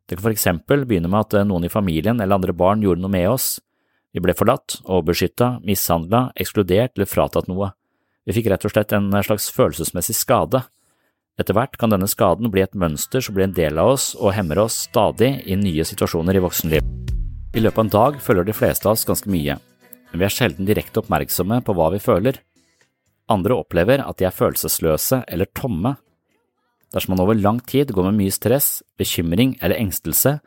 Det 0.04 0.18
kan 0.18 0.26
for 0.26 0.34
eksempel 0.36 0.84
begynne 0.84 1.08
med 1.08 1.24
at 1.24 1.46
noen 1.48 1.64
i 1.64 1.72
familien 1.72 2.20
eller 2.20 2.36
andre 2.36 2.52
barn 2.52 2.84
gjorde 2.84 3.00
noe 3.00 3.12
med 3.12 3.28
oss. 3.30 3.56
Vi 4.12 4.20
ble 4.22 4.36
forlatt, 4.36 4.78
overbeskytta, 4.84 5.64
mishandla, 5.64 6.28
ekskludert 6.36 6.94
eller 6.94 7.08
fratatt 7.08 7.48
noe. 7.48 7.72
Vi 8.24 8.36
fikk 8.36 8.48
rett 8.52 8.64
og 8.64 8.72
slett 8.72 8.92
en 8.96 9.10
slags 9.24 9.50
følelsesmessig 9.52 10.16
skade. 10.16 10.62
Etter 11.40 11.56
hvert 11.56 11.76
kan 11.80 11.92
denne 11.92 12.08
skaden 12.08 12.50
bli 12.52 12.62
et 12.62 12.76
mønster 12.78 13.24
som 13.24 13.34
blir 13.36 13.48
en 13.48 13.56
del 13.56 13.78
av 13.80 13.92
oss 13.96 14.12
og 14.14 14.32
hemmer 14.36 14.62
oss 14.62 14.84
stadig 14.86 15.42
i 15.50 15.58
nye 15.58 15.84
situasjoner 15.84 16.38
i 16.38 16.42
voksenlivet. 16.44 17.12
I 17.54 17.62
løpet 17.62 17.78
av 17.78 17.84
en 17.84 17.92
dag 17.94 18.16
føler 18.22 18.46
de 18.46 18.54
fleste 18.56 18.88
av 18.88 18.94
oss 18.94 19.06
ganske 19.06 19.30
mye, 19.30 19.58
men 19.58 20.20
vi 20.20 20.26
er 20.26 20.32
sjelden 20.32 20.66
direkte 20.66 21.02
oppmerksomme 21.02 21.60
på 21.66 21.74
hva 21.76 21.90
vi 21.94 22.00
føler. 22.02 22.38
Andre 23.30 23.58
opplever 23.58 24.02
at 24.04 24.18
de 24.20 24.28
er 24.28 24.34
følelsesløse 24.34 25.24
eller 25.28 25.50
tomme. 25.54 25.94
Dersom 26.94 27.14
man 27.14 27.24
over 27.24 27.38
lang 27.38 27.60
tid 27.66 27.92
går 27.94 28.08
med 28.08 28.18
mye 28.22 28.34
stress, 28.34 28.78
bekymring 28.98 29.56
eller 29.60 29.80
engstelse, 29.80 30.38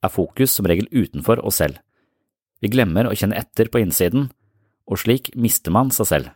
er 0.00 0.12
fokus 0.12 0.56
som 0.56 0.68
regel 0.68 0.88
utenfor 0.90 1.44
oss 1.44 1.60
selv. 1.60 1.78
Vi 2.60 2.72
glemmer 2.72 3.08
å 3.08 3.16
kjenne 3.16 3.38
etter 3.40 3.68
på 3.72 3.80
innsiden, 3.84 4.30
og 4.88 5.00
slik 5.00 5.32
mister 5.36 5.72
man 5.72 5.92
seg 5.94 6.08
selv. 6.08 6.32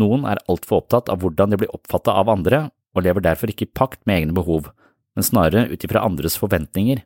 Noen 0.00 0.24
er 0.28 0.40
altfor 0.48 0.80
opptatt 0.80 1.10
av 1.12 1.20
hvordan 1.20 1.52
de 1.52 1.58
blir 1.60 1.72
oppfattet 1.74 2.14
av 2.14 2.30
andre, 2.32 2.70
og 2.96 3.04
lever 3.04 3.24
derfor 3.24 3.52
ikke 3.52 3.66
i 3.68 3.72
pakt 3.72 4.00
med 4.06 4.20
egne 4.22 4.36
behov, 4.36 4.70
men 5.16 5.26
snarere 5.26 5.66
ut 5.72 5.84
ifra 5.84 6.04
andres 6.04 6.38
forventninger. 6.40 7.02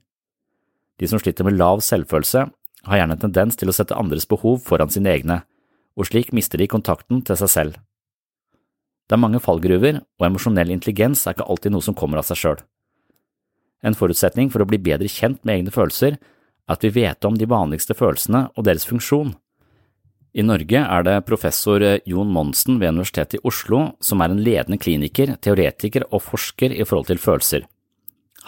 De 0.99 1.09
som 1.11 1.21
sliter 1.21 1.47
med 1.47 1.59
lav 1.59 1.83
selvfølelse, 1.85 2.47
har 2.87 3.01
gjerne 3.01 3.17
en 3.17 3.25
tendens 3.27 3.59
til 3.59 3.71
å 3.71 3.75
sette 3.75 3.97
andres 3.99 4.29
behov 4.31 4.63
foran 4.67 4.93
sine 4.93 5.11
egne, 5.11 5.41
og 5.99 6.07
slik 6.09 6.33
mister 6.37 6.61
de 6.61 6.69
kontakten 6.71 7.23
til 7.27 7.39
seg 7.41 7.51
selv. 7.51 7.79
Det 9.07 9.15
er 9.15 9.23
mange 9.23 9.43
fallgruver, 9.43 10.01
og 10.19 10.27
emosjonell 10.27 10.71
intelligens 10.75 11.25
er 11.27 11.37
ikke 11.37 11.47
alltid 11.51 11.75
noe 11.75 11.85
som 11.85 11.97
kommer 11.99 12.21
av 12.21 12.27
seg 12.29 12.41
sjøl. 12.41 12.63
En 13.87 13.95
forutsetning 13.95 14.51
for 14.51 14.63
å 14.63 14.69
bli 14.69 14.81
bedre 14.83 15.11
kjent 15.11 15.43
med 15.45 15.61
egne 15.61 15.75
følelser 15.75 16.17
er 16.17 16.75
at 16.75 16.83
vi 16.83 16.91
vet 16.97 17.27
om 17.29 17.37
de 17.39 17.47
vanligste 17.47 17.95
følelsene 17.95 18.49
og 18.57 18.67
deres 18.67 18.87
funksjon. 18.89 19.35
I 20.37 20.45
Norge 20.45 20.77
er 20.77 21.05
det 21.07 21.23
professor 21.25 21.81
Jon 22.05 22.29
Monsen 22.29 22.77
ved 22.77 22.93
Universitetet 22.93 23.39
i 23.39 23.47
Oslo 23.49 23.79
som 24.05 24.21
er 24.21 24.35
en 24.35 24.43
ledende 24.45 24.77
kliniker, 24.77 25.33
teoretiker 25.41 26.05
og 26.11 26.27
forsker 26.27 26.75
i 26.77 26.85
forhold 26.85 27.09
til 27.09 27.23
følelser. 27.23 27.65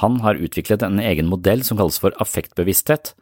Han 0.02 0.20
har 0.20 0.36
utviklet 0.36 0.84
en 0.84 1.00
egen 1.00 1.30
modell 1.32 1.64
som 1.64 1.80
kalles 1.80 1.96
for 2.02 2.12
affektbevissthet, 2.20 3.14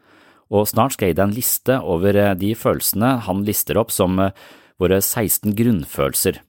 og 0.51 0.67
snart 0.67 0.97
skal 0.97 1.09
jeg 1.09 1.15
gi 1.15 1.21
deg 1.21 1.29
en 1.29 1.39
liste 1.39 1.79
over 1.79 2.19
de 2.43 2.51
følelsene 2.59 3.15
han 3.29 3.47
lister 3.47 3.79
opp 3.79 3.95
som 3.95 4.19
våre 4.19 4.99
16 4.99 5.55
grunnfølelser. 5.57 6.43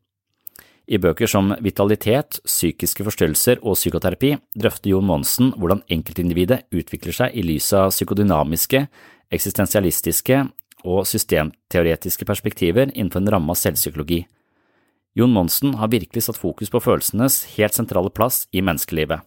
I 0.88 0.98
bøker 1.04 1.30
som 1.30 1.54
Vitalitet, 1.62 2.42
psykiske 2.48 3.06
forstyrrelser 3.06 3.62
og 3.62 3.78
psykoterapi 3.78 4.38
drøfter 4.58 4.96
Jon 4.96 5.06
Monsen 5.06 5.52
hvordan 5.54 5.86
enkeltindividet 5.92 6.64
utvikler 6.74 7.14
seg 7.14 7.36
i 7.38 7.44
lys 7.46 7.70
av 7.78 7.92
psykodynamiske, 7.94 8.88
eksistensialistiske 9.30 10.48
og 10.88 11.08
systemteoretiske 11.10 12.26
perspektiver 12.28 12.92
innenfor 12.94 13.24
en 13.24 13.34
ramme 13.36 13.54
av 13.54 13.60
selvpsykologi. 13.60 14.24
Jon 15.18 15.34
Monsen 15.34 15.74
har 15.82 15.92
virkelig 15.92 16.28
satt 16.28 16.38
fokus 16.40 16.70
på 16.72 16.82
følelsenes 16.84 17.42
helt 17.56 17.76
sentrale 17.76 18.12
plass 18.14 18.46
i 18.54 18.62
menneskelivet. 18.62 19.26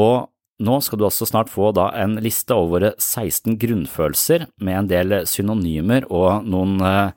Og 0.00 0.28
nå 0.64 0.74
skal 0.84 1.00
du 1.00 1.06
også 1.08 1.26
snart 1.26 1.50
få 1.50 1.72
en 1.90 2.18
liste 2.22 2.54
over 2.54 2.76
våre 2.76 2.90
16 2.98 3.56
grunnfølelser 3.58 4.46
med 4.62 4.78
en 4.78 4.90
del 4.90 5.16
synonymer 5.26 6.06
og 6.12 6.46
noen 6.46 6.76
eh, 6.84 7.10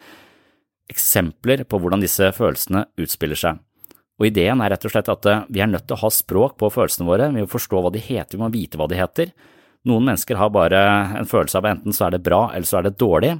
eksempler 0.89 1.65
på 1.69 1.79
hvordan 1.81 2.01
disse 2.01 2.31
følelsene 2.33 2.87
utspiller 2.97 3.37
seg. 3.37 3.59
Og 4.17 4.31
Ideen 4.31 4.63
er 4.63 4.73
rett 4.73 4.87
og 4.87 4.93
slett 4.93 5.11
at 5.13 5.29
eh, 5.29 5.45
vi 5.53 5.61
er 5.61 5.69
nødt 5.69 5.85
til 5.85 5.97
å 5.97 6.01
ha 6.05 6.13
språk 6.13 6.57
på 6.57 6.71
følelsene 6.73 7.05
våre, 7.09 7.29
vi 7.33 7.43
må 7.43 7.51
forstå 7.51 7.83
hva 7.83 7.93
de 7.93 8.01
heter, 8.01 8.37
vi 8.37 8.41
må 8.41 8.49
vite 8.53 8.79
hva 8.79 8.89
de 8.89 8.97
heter. 8.97 9.35
Noen 9.87 10.07
mennesker 10.09 10.39
har 10.39 10.51
bare 10.51 10.79
en 11.17 11.29
følelse 11.29 11.59
av 11.59 11.67
enten 11.69 11.95
så 11.95 12.07
er 12.07 12.17
det 12.17 12.25
bra 12.25 12.47
eller 12.51 12.67
så 12.67 12.81
er 12.81 12.87
det 12.87 12.97
dårlig, 12.99 13.37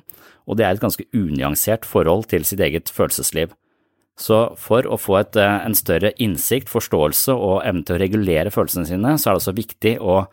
og 0.48 0.58
det 0.58 0.66
er 0.66 0.76
et 0.76 0.84
ganske 0.84 1.04
unyansert 1.16 1.88
forhold 1.88 2.30
til 2.32 2.46
sitt 2.48 2.62
eget 2.64 2.92
følelsesliv. 2.94 3.52
Så 4.18 4.38
for 4.58 4.88
å 4.90 4.98
få 4.98 5.20
et, 5.20 5.36
eh, 5.36 5.66
en 5.66 5.76
større 5.76 6.12
innsikt, 6.18 6.70
forståelse 6.70 7.36
og 7.36 7.64
evne 7.64 7.86
til 7.86 7.98
å 7.98 8.02
regulere 8.02 8.54
følelsene 8.54 8.88
sine, 8.88 9.18
så 9.18 9.30
er 9.30 9.34
det 9.34 9.42
også 9.44 9.56
viktig 9.56 10.00
å 10.02 10.28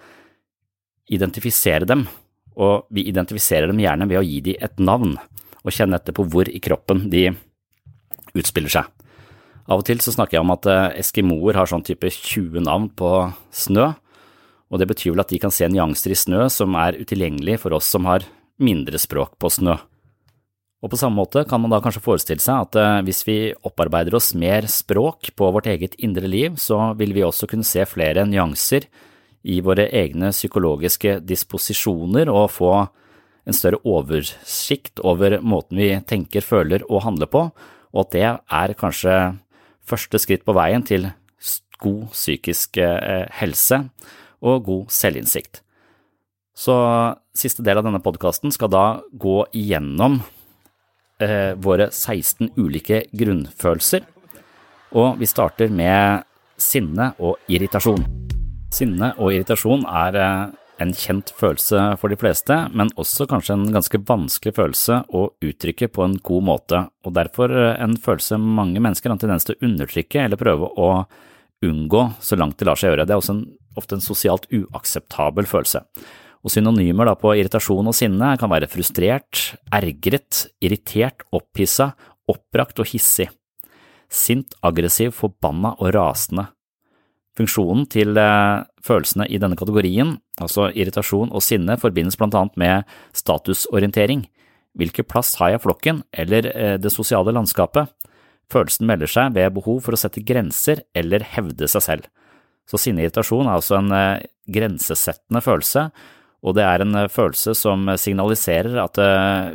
identifisere 1.11 1.85
dem, 1.85 2.09
og 2.57 2.87
vi 2.91 3.05
identifiserer 3.05 3.67
dem 3.67 3.79
gjerne 3.79 4.09
ved 4.09 4.19
å 4.19 4.25
gi 4.25 4.41
dem 4.41 4.57
et 4.63 4.79
navn 4.79 5.19
og 5.65 5.73
kjenne 5.73 5.97
etter 5.97 6.13
på 6.13 6.25
hvor 6.25 6.49
i 6.49 6.61
kroppen 6.61 7.11
de 7.11 7.37
utspiller 8.35 8.71
seg. 8.71 8.85
Av 9.69 9.81
og 9.81 9.85
til 9.85 9.99
så 9.99 10.13
snakker 10.13 10.39
jeg 10.39 10.45
om 10.45 10.55
at 10.55 10.67
eh, 10.67 11.01
eskimoer 11.01 11.55
har 11.55 11.67
sånn 11.67 11.85
type 11.85 12.09
20 12.09 12.65
navn 12.65 12.89
på 12.89 13.11
snø, 13.53 13.95
og 14.73 14.81
det 14.81 14.89
betyr 14.91 15.13
vel 15.13 15.25
at 15.25 15.33
de 15.33 15.41
kan 15.43 15.53
se 15.55 15.69
nyanser 15.71 16.15
i 16.15 16.19
snø 16.19 16.47
som 16.53 16.77
er 16.81 16.99
utilgjengelig 17.01 17.61
for 17.63 17.77
oss 17.77 17.91
som 17.93 18.09
har 18.09 18.27
mindre 18.63 19.01
språk 19.01 19.37
på 19.41 19.51
snø. 19.53 19.77
Og 20.85 20.91
på 20.93 20.99
samme 21.01 21.17
måte 21.17 21.47
kan 21.49 21.63
man 21.63 21.73
da 21.73 21.81
kanskje 21.81 22.03
forestille 22.05 22.45
seg 22.45 22.67
at 22.67 22.77
eh, 22.77 23.01
hvis 23.07 23.23
vi 23.25 23.39
opparbeider 23.65 24.19
oss 24.19 24.35
mer 24.37 24.69
språk 24.69 25.31
på 25.37 25.49
vårt 25.55 25.69
eget 25.73 25.97
indre 25.97 26.29
liv, 26.29 26.59
så 26.61 26.93
vil 26.99 27.15
vi 27.17 27.25
også 27.25 27.49
kunne 27.49 27.65
se 27.65 27.87
flere 27.89 28.27
nyanser 28.29 28.85
i 29.49 29.61
våre 29.65 29.87
egne 29.93 30.29
psykologiske 30.33 31.19
disposisjoner 31.25 32.29
og 32.33 32.53
få 32.53 32.75
en 33.45 33.57
større 33.57 33.81
oversikt 33.85 35.01
over 35.05 35.39
måten 35.45 35.81
vi 35.81 35.91
tenker, 36.09 36.45
føler 36.45 36.85
og 36.89 37.05
handler 37.05 37.29
på, 37.33 37.47
og 37.95 38.05
at 38.05 38.13
det 38.13 38.29
er 38.29 38.77
kanskje 38.77 39.17
første 39.85 40.21
skritt 40.21 40.45
på 40.45 40.57
veien 40.57 40.85
til 40.85 41.11
god 41.81 42.13
psykisk 42.13 42.79
eh, 42.81 43.25
helse 43.41 43.81
og 44.45 44.67
god 44.69 44.93
selvinnsikt. 44.93 45.63
Så 46.55 46.75
siste 47.35 47.65
del 47.67 47.81
av 47.81 47.87
denne 47.87 48.03
podkasten 48.03 48.53
skal 48.55 48.71
da 48.71 48.85
gå 49.11 49.41
igjennom 49.57 50.21
eh, 51.19 51.53
våre 51.59 51.89
16 51.91 52.53
ulike 52.61 53.05
grunnfølelser, 53.11 54.05
og 54.95 55.19
vi 55.19 55.27
starter 55.27 55.73
med 55.75 56.23
sinne 56.61 57.11
og 57.19 57.41
irritasjon. 57.51 58.05
Sinne 58.75 59.11
og 59.19 59.35
irritasjon 59.35 59.83
er 59.91 60.21
eh, 60.23 60.55
en 60.85 60.95
kjent 60.95 61.33
følelse 61.35 61.83
for 61.99 62.11
de 62.11 62.19
fleste, 62.19 62.55
men 62.71 62.95
også 62.99 63.27
kanskje 63.31 63.59
en 63.59 63.69
ganske 63.75 63.99
vanskelig 64.07 64.55
følelse 64.55 65.03
å 65.11 65.27
uttrykke 65.43 65.91
på 65.91 66.07
en 66.07 66.17
god 66.23 66.49
måte, 66.55 66.87
og 67.03 67.19
derfor 67.19 67.51
en 67.75 67.99
følelse 67.99 68.39
mange 68.39 68.83
mennesker 68.83 69.11
har 69.11 69.23
tendens 69.23 69.47
til 69.47 69.59
å 69.59 69.67
undertrykke 69.67 70.23
eller 70.23 70.41
prøve 70.41 70.71
å 70.71 70.91
unngå 71.65 72.07
så 72.23 72.39
langt 72.39 72.59
det 72.61 72.69
lar 72.69 72.79
seg 72.79 72.93
gjøre. 72.93 73.07
Det 73.09 73.15
er 73.15 73.23
også 73.23 73.37
en, 73.37 73.45
ofte 73.79 73.99
en 73.99 74.05
sosialt 74.05 74.49
uakseptabel 74.53 75.49
følelse. 75.51 75.85
Og 76.45 76.53
Synonymer 76.53 77.09
på 77.17 77.33
irritasjon 77.39 77.89
og 77.89 77.97
sinne 77.97 78.35
kan 78.41 78.53
være 78.53 78.69
frustrert, 78.69 79.55
ergret, 79.73 80.45
irritert, 80.61 81.25
opphissa, 81.33 81.95
oppbrakt 82.29 82.83
og 82.85 82.91
hissig. 82.91 83.31
Sint, 84.13 84.53
aggressiv, 84.63 85.15
forbanna 85.17 85.73
og 85.79 85.95
rasende. 85.97 86.51
Funksjonen 87.35 87.89
til 87.91 88.15
eh, 88.21 88.63
følelsene 88.85 89.27
i 89.27 89.41
denne 89.43 89.59
kategorien, 89.59 90.15
altså 90.39 90.69
irritasjon 90.71 91.33
og 91.35 91.43
sinne, 91.43 91.75
forbindes 91.83 92.19
blant 92.21 92.37
annet 92.39 92.61
med 92.61 92.93
statusorientering. 93.17 94.23
Hvilken 94.79 95.07
plass 95.11 95.33
har 95.41 95.55
jeg 95.55 95.65
flokken 95.65 96.05
eller 96.15 96.51
eh, 96.53 96.77
det 96.79 96.93
sosiale 96.95 97.35
landskapet? 97.35 97.91
Følelsen 98.53 98.89
melder 98.89 99.11
seg 99.11 99.37
ved 99.37 99.55
behov 99.57 99.81
for 99.87 99.97
å 99.97 100.01
sette 100.01 100.25
grenser 100.27 100.85
eller 100.97 101.25
hevde 101.35 101.69
seg 101.71 101.85
selv. 101.85 102.11
Så 102.71 102.81
sinne-irritasjon 102.81 103.49
er 103.49 103.57
altså 103.59 103.79
en 103.79 103.93
eh, 103.95 104.27
grensesettende 104.53 105.43
følelse, 105.45 105.89
og 106.45 106.59
det 106.59 106.65
er 106.69 106.83
en 106.85 106.97
følelse 107.09 107.55
som 107.57 107.87
signaliserer 107.97 108.75
at 108.83 108.99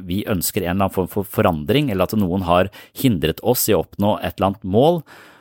vi 0.02 0.24
ønsker 0.26 0.64
en 0.64 0.72
eller 0.72 0.88
annen 0.88 0.94
form 0.96 1.10
for 1.12 1.28
forandring, 1.38 1.92
eller 1.94 2.10
at 2.10 2.16
noen 2.18 2.48
har 2.48 2.72
hindret 2.98 3.44
oss 3.46 3.68
i 3.70 3.76
å 3.76 3.84
oppnå 3.84 4.16
et 4.18 4.40
eller 4.40 4.48
annet 4.48 4.66
mål, 4.74 4.98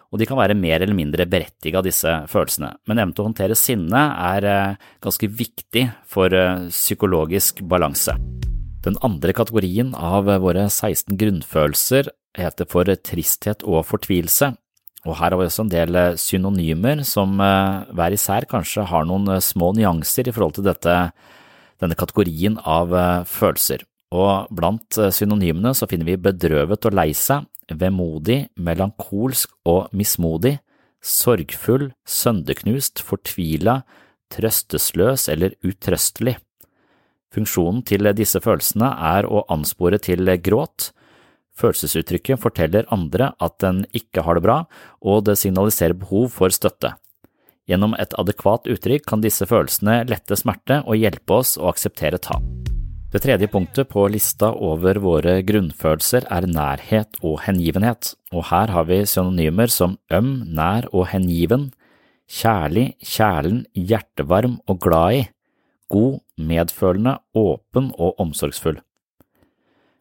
og 0.09 0.21
de 0.21 0.29
kan 0.29 0.39
være 0.41 0.57
mer 0.57 0.81
eller 0.81 0.97
mindre 0.97 1.27
berettiget 1.29 1.77
av 1.77 1.85
disse 1.85 2.13
følelsene. 2.33 2.71
Men 2.89 3.01
evnen 3.03 3.15
til 3.17 3.25
å 3.25 3.29
håndtere 3.29 3.59
sinne 3.59 4.05
er 4.33 4.47
eh, 4.49 4.87
ganske 5.05 5.29
viktig 5.29 5.85
for 6.09 6.33
eh, 6.33 6.69
psykologisk 6.73 7.61
balanse. 7.69 8.15
Den 8.87 8.97
andre 9.05 9.35
kategorien 9.37 9.93
av 9.93 10.31
våre 10.41 10.69
16 10.71 11.19
grunnfølelser 11.21 12.09
heter 12.39 12.69
for 12.71 12.89
tristhet 13.05 13.65
og 13.67 13.85
fortvilelse, 13.89 14.53
og 15.07 15.15
her 15.21 15.31
har 15.31 15.39
vi 15.39 15.47
også 15.47 15.65
en 15.65 15.73
del 15.73 15.97
eh, 15.97 16.17
synonymer 16.19 17.05
som 17.07 17.37
hver 17.39 18.15
især 18.15 18.49
kanskje 18.51 18.87
har 18.91 19.07
noen 19.07 19.39
små 19.41 19.71
nyanser 19.77 20.29
i 20.29 20.35
forhold 20.35 20.57
til 20.59 20.67
dette, 20.67 20.97
denne 21.79 21.97
kategorien 21.99 22.59
av 22.67 22.91
følelser. 23.31 23.85
Og 24.11 24.51
blant 24.51 24.99
synonymene 25.15 25.71
så 25.77 25.87
finner 25.89 26.09
vi 26.09 26.19
bedrøvet 26.21 26.89
og 26.89 26.97
lei 26.97 27.13
seg, 27.17 27.47
vemodig, 27.71 28.49
melankolsk 28.57 29.53
og 29.69 29.93
mismodig, 29.97 30.57
sorgfull, 31.05 31.93
sønderknust, 32.09 33.03
fortvila, 33.05 33.83
trøstesløs 34.33 35.29
eller 35.33 35.55
utrøstelig. 35.65 36.37
Funksjonen 37.35 37.83
til 37.87 38.09
disse 38.17 38.41
følelsene 38.41 38.89
er 39.15 39.29
å 39.29 39.45
anspore 39.53 40.01
til 40.03 40.31
gråt. 40.43 40.91
Følelsesuttrykket 41.59 42.41
forteller 42.41 42.89
andre 42.95 43.33
at 43.43 43.59
den 43.63 43.83
ikke 43.97 44.23
har 44.27 44.39
det 44.39 44.47
bra, 44.47 44.63
og 45.03 45.25
det 45.27 45.39
signaliserer 45.41 45.99
behov 45.99 46.31
for 46.35 46.55
støtte. 46.55 46.95
Gjennom 47.69 47.97
et 48.01 48.15
adekvat 48.17 48.69
uttrykk 48.71 49.05
kan 49.11 49.25
disse 49.25 49.45
følelsene 49.49 50.01
lette 50.09 50.39
smerte 50.39 50.81
og 50.87 50.97
hjelpe 50.97 51.43
oss 51.43 51.57
å 51.61 51.69
akseptere 51.73 52.21
tap. 52.23 52.45
Det 53.09 53.23
tredje 53.25 53.49
punktet 53.49 53.89
på 53.89 54.03
lista 54.13 54.51
over 54.53 55.01
våre 55.01 55.39
grunnfølelser 55.49 56.27
er 56.33 56.47
nærhet 56.49 57.21
og 57.25 57.39
hengivenhet, 57.47 58.13
og 58.37 58.49
her 58.51 58.73
har 58.73 58.89
vi 58.89 59.01
synonymer 59.09 59.73
som 59.73 59.97
øm, 60.13 60.45
nær 60.45 60.91
og 60.93 61.09
hengiven, 61.13 61.71
kjærlig, 62.29 62.91
kjælen, 63.01 63.63
hjertevarm 63.73 64.59
og 64.69 64.81
glad 64.85 65.23
i, 65.23 65.23
god, 65.89 66.21
medfølende, 66.37 67.17
åpen 67.33 67.89
og 67.97 68.21
omsorgsfull. 68.21 68.77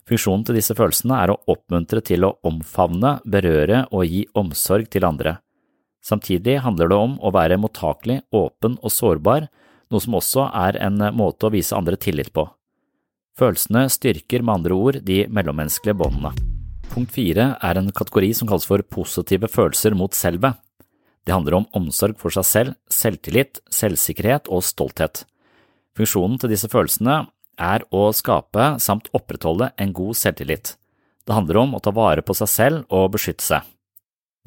Funksjonen 0.07 0.45
til 0.47 0.55
disse 0.55 0.75
følelsene 0.77 1.17
er 1.19 1.33
å 1.33 1.41
oppmuntre 1.51 1.99
til 2.05 2.23
å 2.23 2.35
omfavne, 2.47 3.17
berøre 3.27 3.83
og 3.91 4.07
gi 4.07 4.23
omsorg 4.39 4.87
til 4.93 5.07
andre. 5.07 5.37
Samtidig 6.03 6.61
handler 6.63 6.91
det 6.91 6.99
om 7.03 7.17
å 7.19 7.33
være 7.35 7.59
mottakelig, 7.59 8.21
åpen 8.31 8.77
og 8.79 8.93
sårbar, 8.93 9.49
noe 9.91 10.03
som 10.03 10.15
også 10.19 10.47
er 10.55 10.79
en 10.83 11.01
måte 11.15 11.47
å 11.47 11.51
vise 11.51 11.75
andre 11.75 11.99
tillit 11.99 12.31
på. 12.35 12.45
Følelsene 13.37 13.85
styrker 13.91 14.41
med 14.41 14.61
andre 14.61 14.77
ord 14.77 15.01
de 15.05 15.25
mellommenneskelige 15.27 15.99
båndene. 15.99 16.31
Punkt 16.87 17.11
fire 17.13 17.51
er 17.61 17.77
en 17.77 17.91
kategori 17.91 18.31
som 18.33 18.47
kalles 18.49 18.65
for 18.65 18.81
positive 18.87 19.49
følelser 19.51 19.93
mot 19.97 20.15
selvet. 20.15 20.55
Det 21.27 21.35
handler 21.35 21.59
om 21.59 21.67
omsorg 21.75 22.15
for 22.17 22.31
seg 22.31 22.47
selv, 22.47 22.77
selvtillit, 22.87 23.59
selvsikkerhet 23.67 24.47
og 24.47 24.63
stolthet. 24.63 25.25
Funksjonen 25.99 26.39
til 26.39 26.53
disse 26.53 26.69
følelsene 26.71 27.25
er 27.57 27.83
å 27.91 28.09
skape 28.15 28.75
samt 28.83 29.09
opprettholde 29.17 29.71
en 29.77 29.93
god 29.95 30.17
selvtillit. 30.17 30.75
Det 31.27 31.35
handler 31.35 31.59
om 31.63 31.75
å 31.75 31.81
ta 31.83 31.91
vare 31.91 32.23
på 32.23 32.35
seg 32.37 32.49
selv 32.51 32.93
og 32.93 33.11
beskytte 33.17 33.43
seg. 33.43 33.65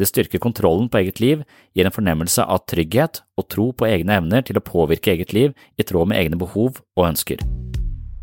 Det 0.00 0.08
styrker 0.08 0.40
kontrollen 0.40 0.88
på 0.88 1.02
eget 1.02 1.20
liv, 1.20 1.42
gir 1.76 1.84
en 1.84 1.92
fornemmelse 1.92 2.46
av 2.48 2.62
trygghet 2.70 3.20
og 3.36 3.48
tro 3.52 3.66
på 3.76 3.84
egne 3.90 4.16
evner 4.16 4.46
til 4.48 4.56
å 4.56 4.64
påvirke 4.64 5.12
eget 5.12 5.34
liv 5.36 5.52
i 5.76 5.84
tråd 5.84 6.08
med 6.08 6.22
egne 6.22 6.38
behov 6.40 6.80
og 6.96 7.04
ønsker. 7.10 7.42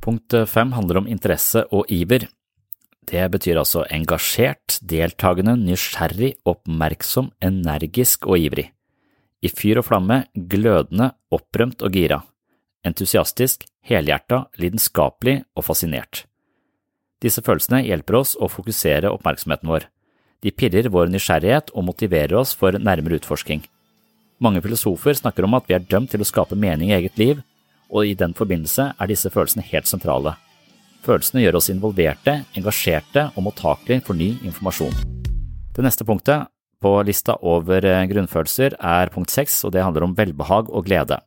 Punkt 0.02 0.34
fem 0.50 0.74
handler 0.74 1.04
om 1.04 1.12
interesse 1.12 1.68
og 1.70 1.86
iver. 1.94 2.26
Det 3.08 3.28
betyr 3.32 3.60
altså 3.62 3.86
engasjert, 3.94 4.80
deltakende, 4.82 5.54
nysgjerrig, 5.60 6.34
oppmerksom, 6.50 7.30
energisk 7.46 8.26
og 8.28 8.42
ivrig. 8.50 8.72
I 9.46 9.52
fyr 9.54 9.84
og 9.84 9.86
flamme, 9.88 10.24
glødende, 10.34 11.12
opprømt 11.32 11.86
og 11.86 11.94
gira. 11.94 12.24
Entusiastisk, 12.86 13.66
helhjerta, 13.88 14.46
lidenskapelig 14.60 15.42
og 15.58 15.66
fascinert. 15.66 16.26
Disse 17.24 17.42
følelsene 17.42 17.82
hjelper 17.88 18.20
oss 18.20 18.36
å 18.38 18.50
fokusere 18.52 19.10
oppmerksomheten 19.10 19.70
vår. 19.70 19.88
De 20.46 20.54
pirrer 20.54 20.90
vår 20.94 21.10
nysgjerrighet 21.10 21.72
og 21.74 21.88
motiverer 21.88 22.38
oss 22.38 22.54
for 22.56 22.78
nærmere 22.78 23.18
utforsking. 23.18 23.64
Mange 24.38 24.62
filosofer 24.62 25.18
snakker 25.18 25.48
om 25.48 25.58
at 25.58 25.66
vi 25.66 25.74
er 25.74 25.86
dømt 25.90 26.12
til 26.14 26.22
å 26.22 26.28
skape 26.30 26.58
mening 26.60 26.92
i 26.92 26.98
eget 27.00 27.18
liv, 27.18 27.40
og 27.90 28.06
i 28.06 28.14
den 28.20 28.36
forbindelse 28.38 28.92
er 28.94 29.10
disse 29.10 29.32
følelsene 29.34 29.66
helt 29.72 29.90
sentrale. 29.90 30.36
Følelsene 31.08 31.42
gjør 31.42 31.58
oss 31.58 31.72
involverte, 31.74 32.44
engasjerte 32.58 33.30
og 33.34 33.48
mottakelige 33.48 34.06
for 34.06 34.20
ny 34.20 34.36
informasjon. 34.46 34.94
Det 35.74 35.86
neste 35.86 36.06
punktet 36.06 36.52
på 36.84 36.92
lista 37.08 37.38
over 37.42 37.82
grunnfølelser 38.12 38.78
er 38.78 39.14
punkt 39.14 39.34
seks, 39.34 39.64
og 39.66 39.74
det 39.74 39.86
handler 39.86 40.06
om 40.06 40.14
velbehag 40.18 40.70
og 40.70 40.86
glede. 40.86 41.18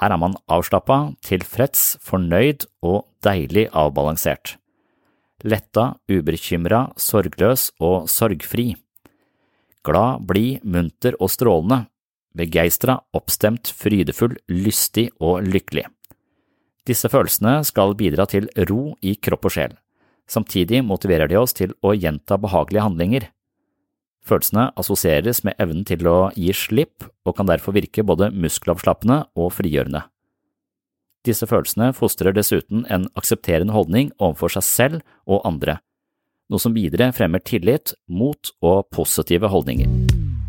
Her 0.00 0.14
er 0.14 0.20
man 0.20 0.34
avslappa, 0.50 1.14
tilfreds, 1.22 1.94
fornøyd 2.02 2.66
og 2.82 3.04
deilig 3.24 3.68
avbalansert 3.70 4.56
letta, 5.44 5.94
ubekymra, 6.08 6.88
sorgløs 6.96 7.70
og 7.84 8.08
sorgfri. 8.10 8.72
Glad, 9.84 10.24
blid, 10.28 10.64
munter 10.64 11.16
og 11.20 11.30
strålende, 11.32 11.84
begeistra, 12.34 12.98
oppstemt, 13.14 13.70
frydefull, 13.76 14.38
lystig 14.48 15.10
og 15.20 15.44
lykkelig. 15.44 15.86
Disse 16.88 17.08
følelsene 17.08 17.60
skal 17.64 17.94
bidra 17.96 18.26
til 18.28 18.48
ro 18.68 18.94
i 19.04 19.14
kropp 19.16 19.48
og 19.48 19.54
sjel. 19.56 19.76
Samtidig 20.28 20.80
motiverer 20.84 21.28
de 21.28 21.36
oss 21.36 21.52
til 21.56 21.72
å 21.84 21.92
gjenta 21.92 22.38
behagelige 22.40 22.84
handlinger. 22.86 23.28
Følelsene 24.24 24.70
assosieres 24.80 25.42
med 25.44 25.58
evnen 25.60 25.84
til 25.84 26.06
å 26.08 26.30
gi 26.32 26.52
slipp 26.56 27.04
og 27.28 27.36
kan 27.36 27.48
derfor 27.48 27.76
virke 27.76 28.04
både 28.06 28.30
muskelavslappende 28.32 29.20
og 29.36 29.52
frigjørende. 29.52 30.06
Disse 31.24 31.48
følelsene 31.48 31.92
fostrer 31.96 32.36
dessuten 32.36 32.84
en 32.92 33.06
aksepterende 33.16 33.72
holdning 33.76 34.10
overfor 34.18 34.56
seg 34.56 34.64
selv 34.64 35.04
og 35.28 35.44
andre, 35.48 35.78
noe 36.52 36.60
som 36.60 36.74
videre 36.76 37.10
fremmer 37.16 37.40
tillit, 37.40 37.94
mot 38.08 38.52
og 38.64 38.90
positive 38.92 39.48
holdninger. 39.52 39.88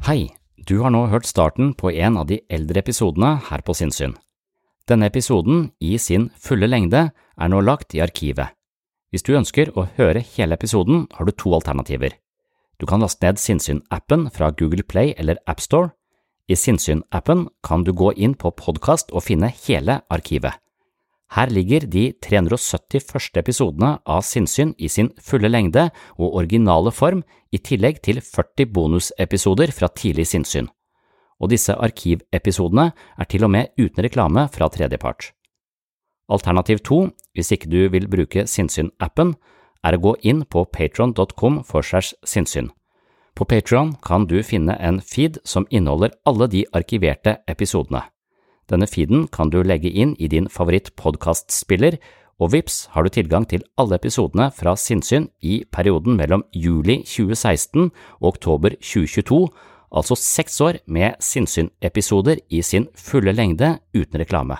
Hei, 0.07 0.35
du 0.67 0.79
har 0.83 0.91
nå 0.91 1.05
hørt 1.11 1.27
starten 1.27 1.73
på 1.77 1.91
en 1.93 2.19
av 2.19 2.27
de 2.31 2.41
eldre 2.51 2.83
episodene 2.83 3.37
her 3.49 3.63
på 3.63 3.75
Sinnsyn. 3.75 4.15
Denne 4.85 5.07
episoden, 5.09 5.71
i 5.79 5.97
sin 5.97 6.29
fulle 6.37 6.67
lengde, 6.69 7.07
er 7.11 7.49
nå 7.51 7.63
lagt 7.63 7.95
i 7.95 8.03
arkivet. 8.03 8.51
Hvis 9.11 9.23
du 9.25 9.33
ønsker 9.37 9.71
å 9.73 9.87
høre 9.95 10.21
hele 10.35 10.59
episoden, 10.59 11.07
har 11.15 11.25
du 11.25 11.31
to 11.31 11.55
alternativer. 11.55 12.13
Du 12.79 12.85
kan 12.85 12.99
laste 12.99 13.23
ned 13.23 13.39
Sinnsyn-appen 13.39 14.27
fra 14.35 14.51
Google 14.51 14.83
Play 14.83 15.13
eller 15.17 15.39
AppStore. 15.47 15.93
I 16.47 16.55
Sinnsyn-appen 16.59 17.47
kan 17.63 17.83
du 17.83 17.93
gå 17.93 18.11
inn 18.13 18.35
på 18.35 18.51
podkast 18.51 19.13
og 19.15 19.25
finne 19.25 19.49
hele 19.65 20.01
arkivet. 20.11 20.59
Her 21.33 21.49
ligger 21.49 21.87
de 21.89 22.11
370 22.21 23.07
første 23.09 23.41
episodene 23.41 23.95
av 24.05 24.21
Sinnsyn 24.23 24.75
i 24.77 24.87
sin 24.91 25.09
fulle 25.17 25.49
lengde 25.49 25.87
og 26.19 26.35
originale 26.41 26.93
form, 26.93 27.23
i 27.51 27.57
tillegg 27.57 28.01
til 28.03 28.19
40 28.19 28.67
bonusepisoder 28.75 29.71
fra 29.71 29.87
tidlig 29.87 30.27
sinnssyn. 30.27 30.67
Og 31.39 31.49
disse 31.51 31.71
arkivepisodene 31.71 32.89
er 32.91 33.29
til 33.31 33.47
og 33.47 33.51
med 33.55 33.71
uten 33.79 34.03
reklame 34.03 34.45
fra 34.51 34.67
tredjepart. 34.69 35.31
Alternativ 36.27 36.81
to, 36.83 36.99
hvis 37.33 37.51
ikke 37.55 37.69
du 37.71 37.87
vil 37.93 38.09
bruke 38.11 38.45
Sinnsyn-appen, 38.49 39.35
er 39.85 39.97
å 39.97 40.01
gå 40.01 40.15
inn 40.25 40.41
på 40.49 40.65
patron.com 40.73 41.61
for 41.67 41.85
segs 41.85 42.15
sinnssyn. 42.25 42.71
På 43.35 43.45
Patron 43.45 43.93
kan 44.01 44.25
du 44.29 44.39
finne 44.47 44.77
en 44.79 45.01
feed 45.03 45.41
som 45.43 45.67
inneholder 45.69 46.13
alle 46.25 46.47
de 46.47 46.63
arkiverte 46.73 47.37
episodene. 47.51 48.05
Denne 48.71 48.87
feeden 48.89 49.27
kan 49.27 49.51
du 49.51 49.59
legge 49.61 49.91
inn 49.91 50.15
i 50.17 50.29
din 50.31 50.47
favoritt-podkastspiller, 50.49 51.99
og 52.39 52.51
vips 52.51 52.85
har 52.95 53.05
du 53.05 53.11
tilgang 53.13 53.45
til 53.47 53.63
alle 53.79 53.99
episodene 53.99 54.49
fra 54.55 54.73
Sinnsyn 54.79 55.29
i 55.43 55.61
perioden 55.71 56.17
mellom 56.19 56.43
juli 56.51 57.01
2016 57.03 57.91
og 58.19 58.29
oktober 58.33 58.75
2022, 58.81 59.41
altså 59.95 60.17
seks 60.19 60.59
år 60.63 60.79
med 60.87 61.19
Sinnsyn-episoder 61.23 62.41
i 62.49 62.63
sin 62.63 62.89
fulle 62.95 63.35
lengde 63.35 63.77
uten 63.95 64.19
reklame. 64.19 64.59